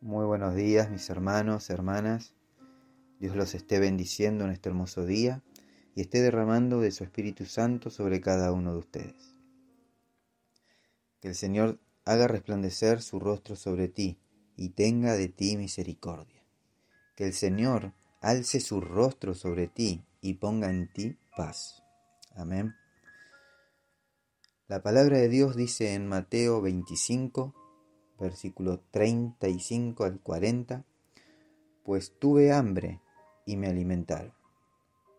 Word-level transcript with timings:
Muy 0.00 0.26
buenos 0.26 0.54
días 0.54 0.90
mis 0.92 1.10
hermanos, 1.10 1.70
hermanas. 1.70 2.32
Dios 3.18 3.34
los 3.34 3.56
esté 3.56 3.80
bendiciendo 3.80 4.44
en 4.44 4.52
este 4.52 4.68
hermoso 4.68 5.04
día 5.04 5.42
y 5.96 6.02
esté 6.02 6.22
derramando 6.22 6.80
de 6.80 6.92
su 6.92 7.02
Espíritu 7.02 7.46
Santo 7.46 7.90
sobre 7.90 8.20
cada 8.20 8.52
uno 8.52 8.74
de 8.74 8.78
ustedes. 8.78 9.34
Que 11.20 11.26
el 11.26 11.34
Señor 11.34 11.80
haga 12.04 12.28
resplandecer 12.28 13.02
su 13.02 13.18
rostro 13.18 13.56
sobre 13.56 13.88
ti 13.88 14.20
y 14.56 14.68
tenga 14.68 15.14
de 15.14 15.26
ti 15.26 15.56
misericordia. 15.56 16.44
Que 17.16 17.26
el 17.26 17.32
Señor 17.32 17.92
alce 18.20 18.60
su 18.60 18.80
rostro 18.80 19.34
sobre 19.34 19.66
ti 19.66 20.04
y 20.20 20.34
ponga 20.34 20.70
en 20.70 20.92
ti 20.92 21.18
paz. 21.36 21.82
Amén. 22.36 22.72
La 24.68 24.80
palabra 24.80 25.18
de 25.18 25.28
Dios 25.28 25.56
dice 25.56 25.94
en 25.94 26.06
Mateo 26.06 26.62
25, 26.62 27.67
versículo 28.18 28.80
35 28.90 30.04
al 30.04 30.20
40, 30.20 30.84
pues 31.84 32.12
tuve 32.18 32.52
hambre 32.52 33.00
y 33.46 33.56
me 33.56 33.68
alimentaron, 33.68 34.34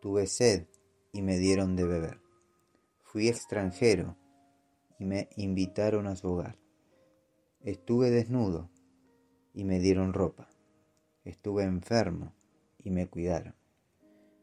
tuve 0.01 0.27
sed 0.27 0.67
y 1.11 1.21
me 1.21 1.37
dieron 1.37 1.75
de 1.75 1.85
beber, 1.85 2.21
fui 3.01 3.27
extranjero 3.27 4.15
y 4.99 5.05
me 5.05 5.29
invitaron 5.35 6.07
a 6.07 6.15
su 6.15 6.27
hogar, 6.27 6.57
estuve 7.61 8.11
desnudo 8.11 8.69
y 9.53 9.63
me 9.63 9.79
dieron 9.79 10.13
ropa, 10.13 10.47
estuve 11.23 11.63
enfermo 11.63 12.33
y 12.77 12.91
me 12.91 13.07
cuidaron, 13.07 13.55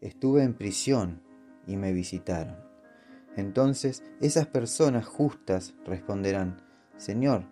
estuve 0.01 0.43
en 0.43 0.55
prisión 0.55 1.23
y 1.67 1.77
me 1.77 1.93
visitaron. 1.93 2.57
Entonces 3.37 4.03
esas 4.21 4.47
personas 4.47 5.07
justas 5.07 5.75
responderán, 5.85 6.63
Señor, 6.97 7.45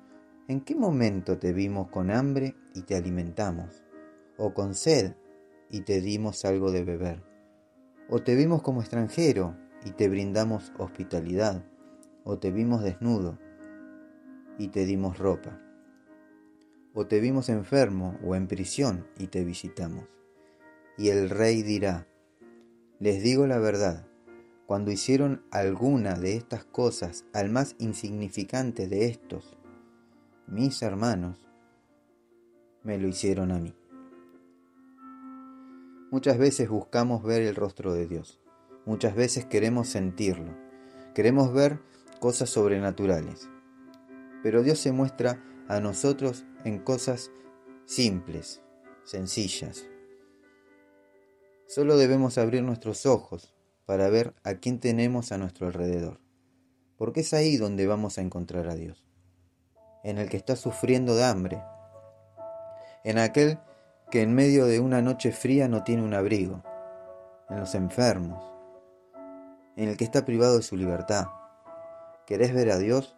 ¿En 0.47 0.61
qué 0.61 0.75
momento 0.75 1.39
te 1.39 1.55
vimos 1.55 1.89
con 1.89 2.11
hambre 2.11 2.55
y 2.75 2.83
te 2.83 2.97
alimentamos? 2.97 3.83
¿O 4.37 4.53
con 4.53 4.75
sed 4.75 5.15
y 5.71 5.81
te 5.81 6.03
dimos 6.03 6.45
algo 6.45 6.71
de 6.71 6.85
beber? 6.85 7.23
¿O 8.11 8.19
te 8.19 8.35
vimos 8.35 8.61
como 8.61 8.83
extranjero 8.83 9.57
y 9.87 9.93
te 9.93 10.07
brindamos 10.11 10.71
hospitalidad? 10.77 11.65
¿O 12.25 12.39
te 12.39 12.51
vimos 12.51 12.83
desnudo 12.83 13.39
y 14.59 14.69
te 14.69 14.85
dimos 14.85 15.17
ropa? 15.17 15.59
¿O 16.93 17.07
te 17.07 17.21
vimos 17.21 17.49
enfermo 17.49 18.19
o 18.23 18.35
en 18.35 18.47
prisión 18.47 19.07
y 19.19 19.29
te 19.29 19.45
visitamos? 19.45 20.05
Y 20.99 21.09
el 21.09 21.31
rey 21.31 21.63
dirá, 21.63 22.07
les 23.01 23.23
digo 23.23 23.47
la 23.47 23.59
verdad, 23.59 24.07
cuando 24.67 24.91
hicieron 24.91 25.43
alguna 25.51 26.17
de 26.17 26.37
estas 26.37 26.67
cosas 26.67 27.25
al 27.33 27.49
más 27.49 27.77
insignificante 27.79 28.89
de 28.89 29.07
estos, 29.07 29.57
mis 30.47 30.83
hermanos 30.83 31.41
me 32.83 32.99
lo 32.99 33.09
hicieron 33.09 33.51
a 33.51 33.59
mí. 33.59 33.75
Muchas 36.11 36.39
veces 36.39 36.69
buscamos 36.69 37.23
ver 37.23 37.43
el 37.43 37.57
rostro 37.57 37.95
de 37.95 38.07
Dios, 38.07 38.41
muchas 38.85 39.15
veces 39.15 39.47
queremos 39.47 39.89
sentirlo, 39.89 40.55
queremos 41.15 41.53
ver 41.53 41.81
cosas 42.21 42.51
sobrenaturales, 42.51 43.49
pero 44.43 44.63
Dios 44.63 44.79
se 44.79 44.93
muestra 44.93 45.43
a 45.67 45.81
nosotros 45.81 46.45
en 46.65 46.79
cosas 46.79 47.31
simples, 47.87 48.61
sencillas. 49.03 49.87
Solo 51.67 51.97
debemos 51.97 52.37
abrir 52.37 52.63
nuestros 52.63 53.07
ojos 53.07 53.55
para 53.87 54.11
ver 54.11 54.35
a 54.45 54.55
quién 54.57 54.79
tenemos 54.79 55.33
a 55.33 55.39
nuestro 55.39 55.67
alrededor, 55.67 56.21
porque 56.97 57.21
es 57.21 57.33
ahí 57.33 57.57
donde 57.57 57.87
vamos 57.87 58.19
a 58.19 58.21
encontrar 58.21 58.69
a 58.69 58.75
Dios 58.75 59.05
en 60.05 60.19
el 60.19 60.29
que 60.29 60.37
está 60.37 60.55
sufriendo 60.55 61.17
de 61.17 61.25
hambre, 61.25 61.63
en 63.03 63.19
aquel 63.19 63.59
que 64.11 64.23
en 64.23 64.35
medio 64.35 64.67
de 64.67 64.79
una 64.79 65.03
noche 65.03 65.33
fría 65.33 65.67
no 65.67 65.83
tiene 65.83 66.03
un 66.03 66.15
abrigo, 66.15 66.63
en 67.51 67.59
los 67.59 67.75
enfermos, 67.75 68.45
en 69.77 69.89
el 69.89 69.97
que 69.97 70.05
está 70.05 70.25
privado 70.25 70.57
de 70.57 70.63
su 70.63 70.77
libertad. 70.77 71.27
¿Querés 72.27 72.55
ver 72.55 72.71
a 72.71 72.79
Dios? 72.79 73.17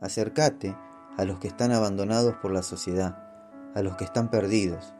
Acércate 0.00 0.76
a 1.16 1.24
los 1.24 1.38
que 1.38 1.48
están 1.48 1.72
abandonados 1.72 2.34
por 2.36 2.50
la 2.50 2.62
sociedad, 2.62 3.16
a 3.74 3.82
los 3.82 3.96
que 3.96 4.04
están 4.04 4.30
perdidos, 4.30 4.94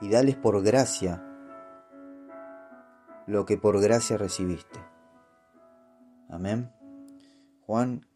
y 0.00 0.10
dales 0.10 0.36
por 0.36 0.62
gracia 0.62 1.24
lo 3.26 3.46
que 3.46 3.56
por 3.56 3.80
gracia 3.80 4.16
recibiste. 4.16 4.80
Amén. 6.28 6.72
Juan 7.66 8.06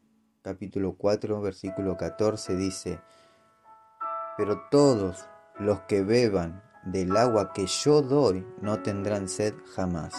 capítulo 0.47 0.95
4, 0.97 1.41
versículo 1.41 1.97
14 1.97 2.55
dice, 2.55 3.01
Pero 4.37 4.69
todos 4.71 5.29
los 5.59 5.81
que 5.89 6.05
beban 6.05 6.62
del 6.84 7.17
agua 7.17 7.53
que 7.53 7.67
yo 7.67 8.01
doy 8.01 8.47
no 8.62 8.81
tendrán 8.81 9.29
sed 9.29 9.55
jamás. 9.75 10.15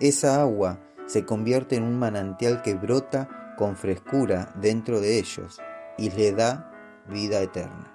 Esa 0.00 0.40
agua 0.40 0.80
se 1.04 1.26
convierte 1.26 1.76
en 1.76 1.82
un 1.82 1.98
manantial 1.98 2.62
que 2.62 2.72
brota 2.72 3.54
con 3.58 3.76
frescura 3.76 4.50
dentro 4.58 4.98
de 4.98 5.18
ellos 5.18 5.60
y 5.98 6.08
le 6.08 6.32
da 6.32 6.72
vida 7.06 7.42
eterna. 7.42 7.92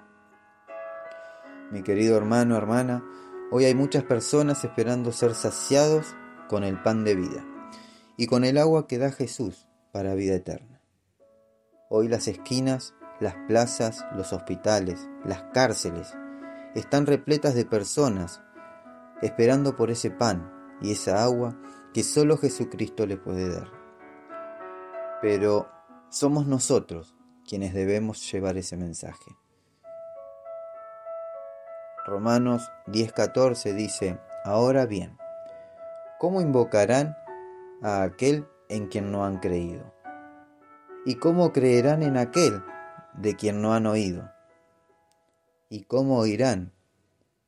Mi 1.72 1.82
querido 1.82 2.16
hermano, 2.16 2.56
hermana, 2.56 3.04
hoy 3.50 3.64
hay 3.64 3.74
muchas 3.74 4.04
personas 4.04 4.62
esperando 4.62 5.10
ser 5.10 5.34
saciados 5.34 6.14
con 6.48 6.62
el 6.62 6.80
pan 6.80 7.02
de 7.02 7.16
vida 7.16 7.44
y 8.16 8.28
con 8.28 8.44
el 8.44 8.56
agua 8.58 8.86
que 8.86 8.98
da 8.98 9.10
Jesús 9.10 9.66
para 9.90 10.14
vida 10.14 10.36
eterna. 10.36 10.71
Hoy 11.94 12.08
las 12.08 12.26
esquinas, 12.26 12.94
las 13.20 13.34
plazas, 13.46 14.06
los 14.16 14.32
hospitales, 14.32 15.10
las 15.26 15.42
cárceles 15.52 16.16
están 16.74 17.04
repletas 17.04 17.54
de 17.54 17.66
personas 17.66 18.40
esperando 19.20 19.76
por 19.76 19.90
ese 19.90 20.10
pan 20.10 20.50
y 20.80 20.92
esa 20.92 21.22
agua 21.22 21.54
que 21.92 22.02
solo 22.02 22.38
Jesucristo 22.38 23.04
le 23.04 23.18
puede 23.18 23.54
dar. 23.54 23.68
Pero 25.20 25.68
somos 26.08 26.46
nosotros 26.46 27.14
quienes 27.46 27.74
debemos 27.74 28.32
llevar 28.32 28.56
ese 28.56 28.78
mensaje. 28.78 29.36
Romanos 32.06 32.72
10:14 32.86 33.74
dice, 33.74 34.18
ahora 34.46 34.86
bien, 34.86 35.18
¿cómo 36.18 36.40
invocarán 36.40 37.18
a 37.82 38.02
aquel 38.02 38.48
en 38.70 38.86
quien 38.86 39.12
no 39.12 39.26
han 39.26 39.40
creído? 39.40 39.91
¿Y 41.04 41.16
cómo 41.16 41.52
creerán 41.52 42.04
en 42.04 42.16
aquel 42.16 42.62
de 43.14 43.34
quien 43.34 43.60
no 43.60 43.74
han 43.74 43.86
oído? 43.86 44.30
¿Y 45.68 45.82
cómo 45.84 46.18
oirán 46.18 46.72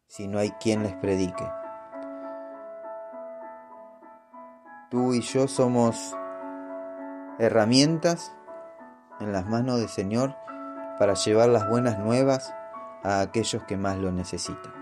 si 0.08 0.26
no 0.26 0.38
hay 0.38 0.50
quien 0.52 0.82
les 0.82 0.94
predique? 0.94 1.48
Tú 4.90 5.14
y 5.14 5.20
yo 5.20 5.46
somos 5.46 6.16
herramientas 7.38 8.32
en 9.20 9.32
las 9.32 9.46
manos 9.46 9.78
del 9.78 9.88
Señor 9.88 10.34
para 10.98 11.14
llevar 11.14 11.48
las 11.48 11.68
buenas 11.68 11.98
nuevas 11.98 12.52
a 13.04 13.20
aquellos 13.20 13.62
que 13.64 13.76
más 13.76 13.98
lo 13.98 14.10
necesitan. 14.10 14.72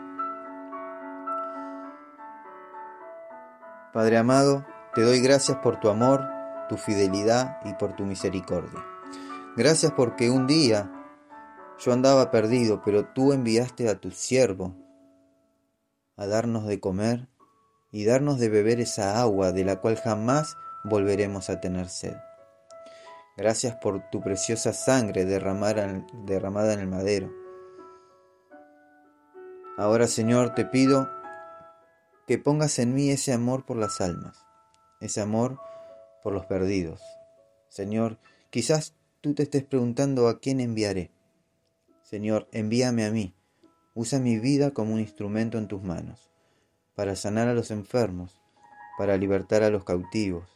Padre 3.92 4.16
amado, 4.16 4.64
te 4.94 5.02
doy 5.02 5.20
gracias 5.20 5.58
por 5.58 5.78
tu 5.78 5.90
amor, 5.90 6.26
tu 6.68 6.76
fidelidad 6.76 7.58
y 7.64 7.74
por 7.74 7.94
tu 7.94 8.04
misericordia. 8.04 8.84
Gracias 9.56 9.92
porque 9.92 10.30
un 10.30 10.46
día 10.46 10.90
yo 11.78 11.92
andaba 11.92 12.30
perdido, 12.30 12.82
pero 12.84 13.06
tú 13.06 13.32
enviaste 13.32 13.88
a 13.88 14.00
tu 14.00 14.10
siervo 14.10 14.74
a 16.16 16.26
darnos 16.26 16.66
de 16.66 16.80
comer 16.80 17.28
y 17.90 18.04
darnos 18.04 18.38
de 18.38 18.48
beber 18.48 18.80
esa 18.80 19.20
agua 19.20 19.52
de 19.52 19.64
la 19.64 19.80
cual 19.80 19.96
jamás 19.96 20.56
volveremos 20.84 21.50
a 21.50 21.60
tener 21.60 21.88
sed. 21.88 22.16
Gracias 23.36 23.76
por 23.76 24.10
tu 24.10 24.20
preciosa 24.20 24.72
sangre 24.72 25.24
derramada 25.24 26.72
en 26.72 26.80
el 26.80 26.86
madero. 26.86 27.32
Ahora, 29.78 30.06
Señor, 30.06 30.54
te 30.54 30.64
pido 30.66 31.10
que 32.26 32.38
pongas 32.38 32.78
en 32.78 32.94
mí 32.94 33.10
ese 33.10 33.32
amor 33.32 33.64
por 33.64 33.76
las 33.76 34.00
almas, 34.00 34.44
ese 35.00 35.20
amor 35.20 35.58
por 36.22 36.32
los 36.32 36.46
perdidos. 36.46 37.02
Señor, 37.68 38.18
quizás 38.50 38.94
tú 39.20 39.34
te 39.34 39.42
estés 39.42 39.64
preguntando 39.64 40.28
a 40.28 40.40
quién 40.40 40.60
enviaré. 40.60 41.10
Señor, 42.02 42.48
envíame 42.52 43.04
a 43.04 43.10
mí. 43.10 43.34
Usa 43.94 44.18
mi 44.18 44.38
vida 44.38 44.72
como 44.72 44.94
un 44.94 45.00
instrumento 45.00 45.58
en 45.58 45.68
tus 45.68 45.82
manos, 45.82 46.30
para 46.94 47.16
sanar 47.16 47.48
a 47.48 47.54
los 47.54 47.70
enfermos, 47.70 48.40
para 48.96 49.16
libertar 49.16 49.62
a 49.62 49.70
los 49.70 49.84
cautivos, 49.84 50.48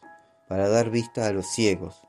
para 0.47 0.69
dar 0.69 0.89
vista 0.89 1.27
a 1.27 1.33
los 1.33 1.47
ciegos, 1.47 2.01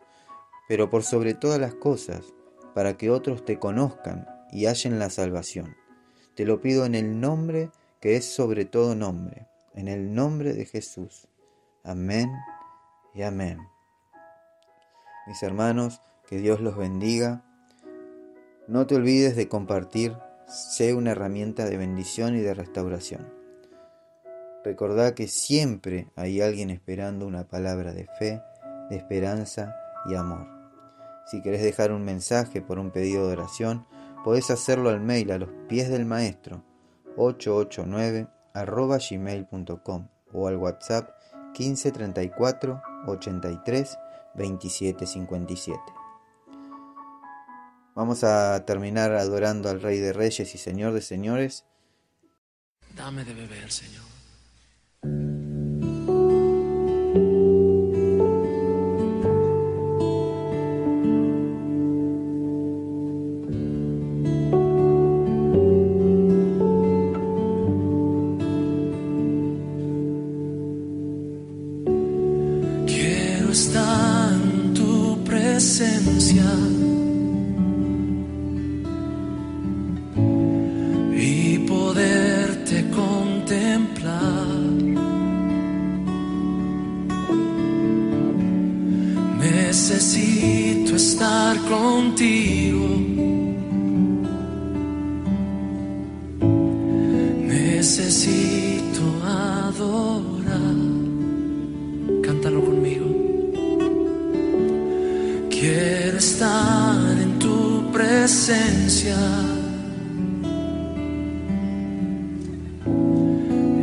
pero 0.68 0.90
por 0.90 1.02
sobre 1.02 1.34
todas 1.34 1.58
las 1.58 1.74
cosas, 1.74 2.32
para 2.74 2.96
que 2.96 3.10
otros 3.10 3.44
te 3.44 3.58
conozcan 3.58 4.26
y 4.52 4.66
hallen 4.66 4.98
la 4.98 5.10
salvación. 5.10 5.76
Te 6.34 6.44
lo 6.44 6.60
pido 6.60 6.84
en 6.86 6.94
el 6.94 7.20
nombre 7.20 7.70
que 8.00 8.16
es 8.16 8.24
sobre 8.24 8.64
todo 8.64 8.94
nombre, 8.94 9.46
en 9.74 9.88
el 9.88 10.14
nombre 10.14 10.52
de 10.52 10.66
Jesús. 10.66 11.28
Amén 11.82 12.30
y 13.14 13.22
amén. 13.22 13.58
Mis 15.26 15.42
hermanos, 15.42 16.00
que 16.28 16.38
Dios 16.38 16.60
los 16.60 16.76
bendiga. 16.76 17.42
No 18.66 18.86
te 18.86 18.96
olvides 18.96 19.34
de 19.34 19.48
compartir 19.48 20.16
sé 20.46 20.94
una 20.94 21.12
herramienta 21.12 21.64
de 21.66 21.76
bendición 21.76 22.36
y 22.36 22.40
de 22.40 22.54
restauración. 22.54 23.32
Recordá 24.64 25.14
que 25.14 25.28
siempre 25.28 26.08
hay 26.16 26.40
alguien 26.40 26.70
esperando 26.70 27.26
una 27.26 27.48
palabra 27.48 27.92
de 27.92 28.06
fe, 28.18 28.42
de 28.90 28.96
esperanza 28.96 29.74
y 30.06 30.14
amor. 30.14 30.46
Si 31.26 31.42
querés 31.42 31.62
dejar 31.62 31.92
un 31.92 32.04
mensaje 32.04 32.60
por 32.62 32.78
un 32.78 32.90
pedido 32.90 33.26
de 33.26 33.34
oración, 33.34 33.86
podés 34.24 34.50
hacerlo 34.50 34.90
al 34.90 35.00
mail 35.00 35.30
a 35.32 35.38
los 35.38 35.50
pies 35.68 35.88
del 35.88 36.04
maestro 36.04 36.64
889 37.16 38.28
gmail.com 39.10 40.08
o 40.32 40.48
al 40.48 40.56
WhatsApp 40.56 41.10
1534 41.58 42.82
83 43.06 43.98
27 44.34 45.06
57. 45.06 45.80
Vamos 47.94 48.22
a 48.22 48.64
terminar 48.64 49.12
adorando 49.12 49.68
al 49.70 49.80
Rey 49.80 49.98
de 49.98 50.12
Reyes 50.12 50.54
y 50.54 50.58
Señor 50.58 50.92
de 50.92 51.00
Señores. 51.00 51.64
Dame 52.94 53.24
de 53.24 53.34
beber, 53.34 53.70
Señor. 53.70 54.17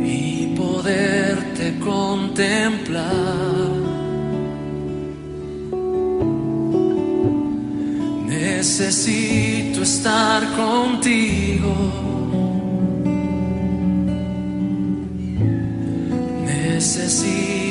Y 0.04 0.54
poderte 0.56 1.78
contemplar. 1.78 3.04
Necesito 8.26 9.82
estar 9.82 10.42
contigo. 10.56 11.72
Necesito 16.44 17.65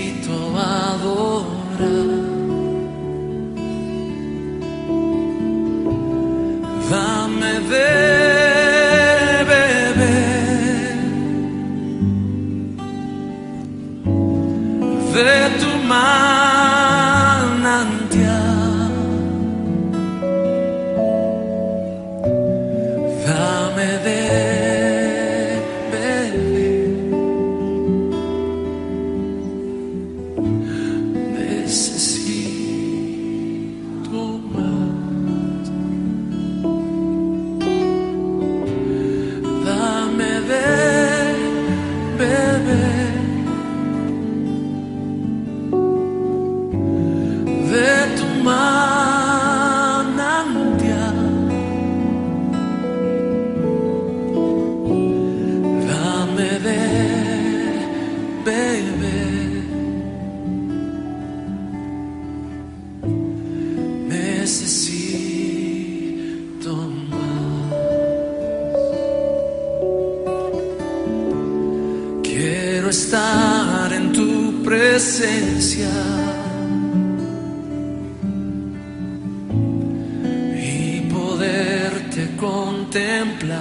contemplar. 82.95 83.59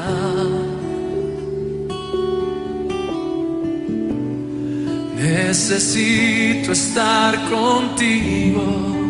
Necesito 5.17 6.71
estar 6.71 7.37
contigo. 7.49 9.04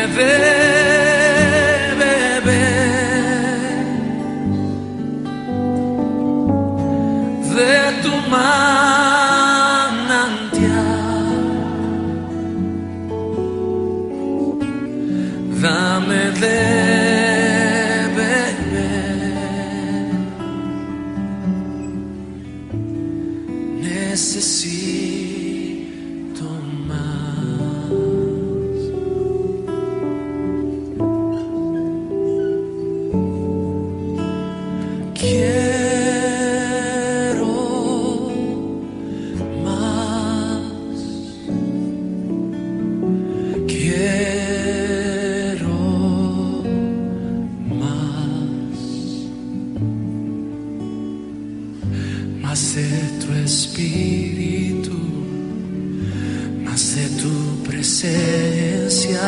heaven. 0.00 0.59
De 56.80 57.08
tu 57.20 57.62
presencia. 57.62 59.20